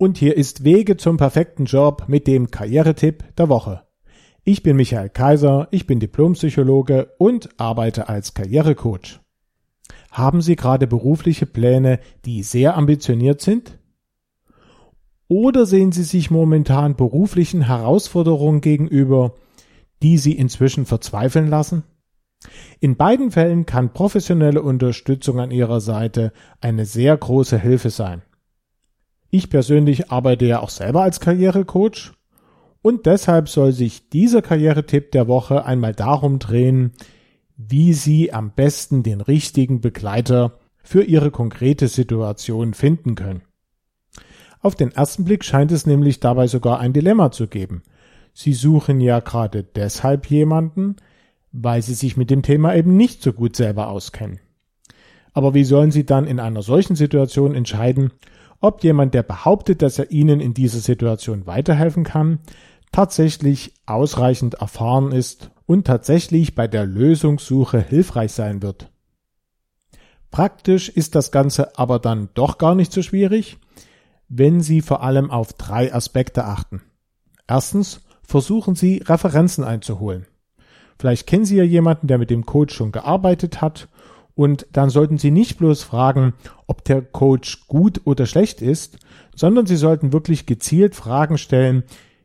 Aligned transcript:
Und 0.00 0.16
hier 0.16 0.34
ist 0.34 0.64
Wege 0.64 0.96
zum 0.96 1.18
perfekten 1.18 1.66
Job 1.66 2.04
mit 2.06 2.26
dem 2.26 2.50
Karrieretipp 2.50 3.36
der 3.36 3.50
Woche. 3.50 3.82
Ich 4.44 4.62
bin 4.62 4.76
Michael 4.76 5.10
Kaiser, 5.10 5.68
ich 5.72 5.86
bin 5.86 6.00
Diplompsychologe 6.00 7.12
und 7.18 7.50
arbeite 7.60 8.08
als 8.08 8.32
Karrierecoach. 8.32 9.20
Haben 10.10 10.40
Sie 10.40 10.56
gerade 10.56 10.86
berufliche 10.86 11.44
Pläne, 11.44 12.00
die 12.24 12.42
sehr 12.42 12.78
ambitioniert 12.78 13.42
sind? 13.42 13.78
Oder 15.28 15.66
sehen 15.66 15.92
Sie 15.92 16.04
sich 16.04 16.30
momentan 16.30 16.96
beruflichen 16.96 17.60
Herausforderungen 17.60 18.62
gegenüber, 18.62 19.34
die 20.02 20.16
Sie 20.16 20.32
inzwischen 20.32 20.86
verzweifeln 20.86 21.48
lassen? 21.48 21.82
In 22.80 22.96
beiden 22.96 23.30
Fällen 23.30 23.66
kann 23.66 23.92
professionelle 23.92 24.62
Unterstützung 24.62 25.40
an 25.40 25.50
Ihrer 25.50 25.82
Seite 25.82 26.32
eine 26.62 26.86
sehr 26.86 27.14
große 27.14 27.58
Hilfe 27.58 27.90
sein. 27.90 28.22
Ich 29.30 29.48
persönlich 29.48 30.10
arbeite 30.10 30.44
ja 30.44 30.60
auch 30.60 30.70
selber 30.70 31.02
als 31.02 31.20
Karrierecoach 31.20 32.12
und 32.82 33.06
deshalb 33.06 33.48
soll 33.48 33.72
sich 33.72 34.08
dieser 34.08 34.42
Karrieretipp 34.42 35.12
der 35.12 35.28
Woche 35.28 35.64
einmal 35.64 35.94
darum 35.94 36.38
drehen, 36.38 36.92
wie 37.56 37.92
Sie 37.92 38.32
am 38.32 38.50
besten 38.50 39.02
den 39.02 39.20
richtigen 39.20 39.80
Begleiter 39.80 40.58
für 40.82 41.02
Ihre 41.02 41.30
konkrete 41.30 41.88
Situation 41.88 42.74
finden 42.74 43.14
können. 43.14 43.42
Auf 44.60 44.74
den 44.74 44.92
ersten 44.92 45.24
Blick 45.24 45.44
scheint 45.44 45.72
es 45.72 45.86
nämlich 45.86 46.20
dabei 46.20 46.46
sogar 46.46 46.80
ein 46.80 46.92
Dilemma 46.92 47.30
zu 47.30 47.46
geben. 47.46 47.82
Sie 48.32 48.52
suchen 48.52 49.00
ja 49.00 49.20
gerade 49.20 49.62
deshalb 49.62 50.26
jemanden, 50.26 50.96
weil 51.52 51.82
Sie 51.82 51.94
sich 51.94 52.16
mit 52.16 52.30
dem 52.30 52.42
Thema 52.42 52.74
eben 52.74 52.96
nicht 52.96 53.22
so 53.22 53.32
gut 53.32 53.56
selber 53.56 53.88
auskennen. 53.88 54.40
Aber 55.32 55.54
wie 55.54 55.64
sollen 55.64 55.92
Sie 55.92 56.04
dann 56.04 56.26
in 56.26 56.40
einer 56.40 56.62
solchen 56.62 56.96
Situation 56.96 57.54
entscheiden, 57.54 58.12
ob 58.60 58.82
jemand, 58.84 59.14
der 59.14 59.22
behauptet, 59.22 59.82
dass 59.82 59.98
er 59.98 60.10
Ihnen 60.10 60.40
in 60.40 60.54
dieser 60.54 60.80
Situation 60.80 61.46
weiterhelfen 61.46 62.04
kann, 62.04 62.40
tatsächlich 62.92 63.74
ausreichend 63.86 64.54
erfahren 64.54 65.12
ist 65.12 65.50
und 65.66 65.86
tatsächlich 65.86 66.54
bei 66.54 66.66
der 66.66 66.84
Lösungssuche 66.84 67.80
hilfreich 67.80 68.32
sein 68.32 68.62
wird. 68.62 68.90
Praktisch 70.30 70.88
ist 70.88 71.14
das 71.14 71.32
Ganze 71.32 71.78
aber 71.78 71.98
dann 71.98 72.28
doch 72.34 72.58
gar 72.58 72.74
nicht 72.74 72.92
so 72.92 73.02
schwierig, 73.02 73.58
wenn 74.28 74.60
Sie 74.60 74.80
vor 74.80 75.02
allem 75.02 75.30
auf 75.30 75.52
drei 75.54 75.92
Aspekte 75.92 76.44
achten. 76.44 76.82
Erstens 77.48 78.00
versuchen 78.22 78.76
Sie 78.76 78.98
Referenzen 78.98 79.64
einzuholen. 79.64 80.26
Vielleicht 80.98 81.26
kennen 81.26 81.44
Sie 81.44 81.56
ja 81.56 81.64
jemanden, 81.64 82.06
der 82.06 82.18
mit 82.18 82.30
dem 82.30 82.46
Coach 82.46 82.74
schon 82.74 82.92
gearbeitet 82.92 83.60
hat 83.60 83.88
und 84.40 84.66
dann 84.72 84.88
sollten 84.88 85.18
Sie 85.18 85.30
nicht 85.30 85.58
bloß 85.58 85.82
fragen, 85.82 86.32
ob 86.66 86.82
der 86.82 87.02
Coach 87.02 87.66
gut 87.68 88.00
oder 88.06 88.24
schlecht 88.24 88.62
ist, 88.62 88.96
sondern 89.36 89.66
Sie 89.66 89.76
sollten 89.76 90.14
wirklich 90.14 90.46
gezielt 90.46 90.94
Fragen 90.94 91.36
stellen, 91.36 91.82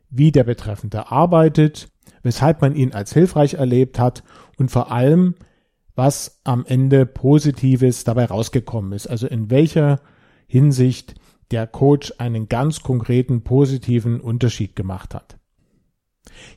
wie 0.10 0.32
der 0.32 0.46
Betreffende 0.46 1.12
arbeitet, 1.12 1.90
weshalb 2.24 2.62
man 2.62 2.74
ihn 2.74 2.94
als 2.94 3.12
hilfreich 3.12 3.56
erlebt 3.56 4.00
hat 4.00 4.24
und 4.58 4.72
vor 4.72 4.94
allem, 4.94 5.36
was 5.94 6.40
am 6.46 6.66
Ende 6.66 7.06
Positives 7.06 8.06
dabei 8.06 8.24
rausgekommen 8.24 8.94
ist. 8.94 9.08
Also 9.08 9.28
in 9.28 9.50
welcher 9.50 10.00
Hinsicht 10.48 11.16
der 11.52 11.68
Coach 11.68 12.14
einen 12.18 12.48
ganz 12.48 12.80
konkreten 12.80 13.44
positiven 13.44 14.22
Unterschied 14.22 14.78
gemacht 14.78 15.14
hat. 15.14 15.38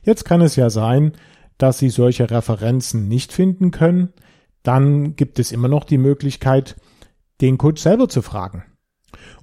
Jetzt 0.03 0.23
kann 0.23 0.39
es 0.39 0.55
ja 0.55 0.69
sein, 0.69 1.11
dass 1.57 1.79
Sie 1.79 1.89
solche 1.89 2.31
Referenzen 2.31 3.09
nicht 3.09 3.33
finden 3.33 3.71
können. 3.71 4.13
Dann 4.63 5.15
gibt 5.15 5.39
es 5.39 5.51
immer 5.51 5.67
noch 5.67 5.83
die 5.83 5.97
Möglichkeit, 5.97 6.75
den 7.41 7.57
Coach 7.57 7.81
selber 7.81 8.09
zu 8.09 8.21
fragen. 8.21 8.63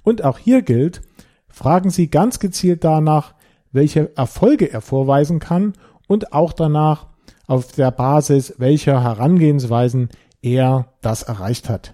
Und 0.03 0.23
auch 0.23 0.37
hier 0.37 0.61
gilt, 0.61 1.01
fragen 1.49 1.89
Sie 1.89 2.09
ganz 2.09 2.39
gezielt 2.39 2.83
danach, 2.83 3.33
welche 3.71 4.15
Erfolge 4.15 4.71
er 4.71 4.81
vorweisen 4.81 5.39
kann 5.39 5.73
und 6.07 6.33
auch 6.33 6.53
danach, 6.53 7.07
auf 7.47 7.71
der 7.71 7.91
Basis 7.91 8.55
welcher 8.57 9.01
Herangehensweisen 9.01 10.09
er 10.41 10.93
das 11.01 11.23
erreicht 11.23 11.69
hat. 11.69 11.93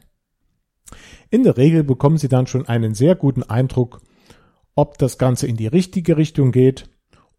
In 1.30 1.44
der 1.44 1.58
Regel 1.58 1.84
bekommen 1.84 2.18
Sie 2.18 2.28
dann 2.28 2.48
schon 2.48 2.68
einen 2.68 2.94
sehr 2.94 3.16
guten 3.16 3.44
Eindruck, 3.44 4.02
ob 4.75 4.98
das 4.98 5.18
Ganze 5.18 5.48
in 5.48 5.56
die 5.56 5.68
richtige 5.68 6.18
Richtung 6.18 6.52
geht 6.52 6.90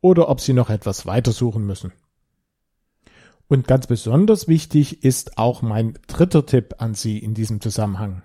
oder 0.01 0.29
ob 0.29 0.41
Sie 0.41 0.53
noch 0.53 0.71
etwas 0.71 1.07
weitersuchen 1.07 1.65
müssen. 1.65 1.93
Und 3.49 3.67
ganz 3.67 3.87
besonders 3.87 4.49
wichtig 4.49 5.05
ist 5.05 5.39
auch 5.39 5.63
mein 5.63 5.99
dritter 6.07 6.47
Tipp 6.47 6.77
an 6.79 6.95
Sie 6.95 7.19
in 7.19 7.35
diesem 7.35 7.61
Zusammenhang. 7.61 8.23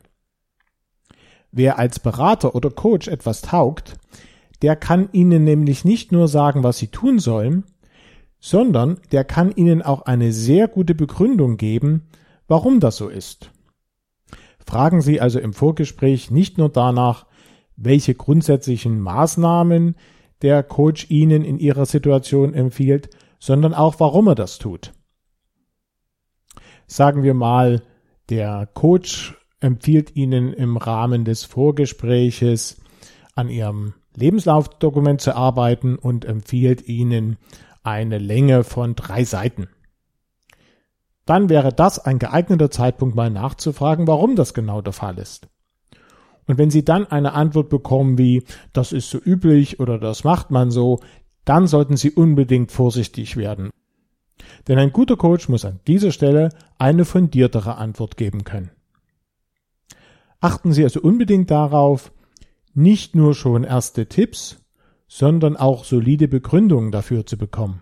Wer 1.51 1.79
als 1.79 1.99
Berater 1.99 2.55
oder 2.55 2.69
Coach 2.69 3.07
etwas 3.07 3.41
taugt, 3.41 3.97
der 4.61 4.75
kann 4.75 5.09
Ihnen 5.11 5.43
nämlich 5.43 5.83
nicht 5.83 6.11
nur 6.11 6.27
sagen, 6.27 6.63
was 6.63 6.77
Sie 6.77 6.87
tun 6.87 7.19
sollen, 7.19 7.63
sondern 8.39 8.99
der 9.11 9.23
kann 9.23 9.51
Ihnen 9.51 9.81
auch 9.81 10.03
eine 10.03 10.31
sehr 10.31 10.67
gute 10.67 10.95
Begründung 10.95 11.57
geben, 11.57 12.07
warum 12.47 12.79
das 12.79 12.97
so 12.97 13.09
ist. 13.09 13.51
Fragen 14.65 15.01
Sie 15.01 15.19
also 15.19 15.39
im 15.39 15.53
Vorgespräch 15.53 16.31
nicht 16.31 16.57
nur 16.57 16.69
danach, 16.69 17.25
welche 17.75 18.13
grundsätzlichen 18.13 18.99
Maßnahmen 18.99 19.95
der 20.41 20.63
Coach 20.63 21.09
Ihnen 21.09 21.43
in 21.43 21.59
Ihrer 21.59 21.85
Situation 21.85 22.53
empfiehlt, 22.53 23.09
sondern 23.39 23.73
auch, 23.73 23.99
warum 23.99 24.27
er 24.27 24.35
das 24.35 24.57
tut. 24.57 24.91
Sagen 26.91 27.21
wir 27.21 27.35
mal, 27.35 27.83
der 28.29 28.67
Coach 28.73 29.37
empfiehlt 29.59 30.15
Ihnen 30.15 30.51
im 30.53 30.75
Rahmen 30.75 31.23
des 31.23 31.43
Vorgespräches 31.45 32.81
an 33.35 33.47
Ihrem 33.47 33.93
Lebenslaufdokument 34.15 35.21
zu 35.21 35.35
arbeiten 35.35 35.97
und 35.97 36.25
empfiehlt 36.25 36.87
Ihnen 36.87 37.37
eine 37.83 38.17
Länge 38.17 38.63
von 38.63 38.95
drei 38.95 39.23
Seiten. 39.23 39.69
Dann 41.27 41.47
wäre 41.47 41.71
das 41.71 41.99
ein 41.99 42.17
geeigneter 42.17 42.71
Zeitpunkt 42.71 43.15
mal 43.15 43.29
nachzufragen, 43.29 44.07
warum 44.07 44.35
das 44.35 44.55
genau 44.55 44.81
der 44.81 44.93
Fall 44.93 45.19
ist. 45.19 45.47
Und 46.47 46.57
wenn 46.57 46.71
Sie 46.71 46.83
dann 46.83 47.05
eine 47.05 47.33
Antwort 47.33 47.69
bekommen 47.69 48.17
wie, 48.17 48.43
das 48.73 48.93
ist 48.93 49.11
so 49.11 49.19
üblich 49.19 49.79
oder 49.79 49.99
das 49.99 50.23
macht 50.23 50.49
man 50.49 50.71
so, 50.71 51.01
dann 51.45 51.67
sollten 51.67 51.97
Sie 51.97 52.09
unbedingt 52.09 52.71
vorsichtig 52.71 53.37
werden. 53.37 53.69
Denn 54.67 54.77
ein 54.79 54.91
guter 54.91 55.17
Coach 55.17 55.49
muss 55.49 55.65
an 55.65 55.79
dieser 55.87 56.11
Stelle 56.11 56.49
eine 56.77 57.05
fundiertere 57.05 57.75
Antwort 57.75 58.17
geben 58.17 58.43
können. 58.43 58.71
Achten 60.39 60.71
Sie 60.71 60.83
also 60.83 61.01
unbedingt 61.01 61.51
darauf, 61.51 62.11
nicht 62.73 63.15
nur 63.15 63.33
schon 63.33 63.63
erste 63.63 64.07
Tipps, 64.07 64.63
sondern 65.07 65.57
auch 65.57 65.83
solide 65.83 66.27
Begründungen 66.27 66.91
dafür 66.91 67.25
zu 67.25 67.37
bekommen. 67.37 67.81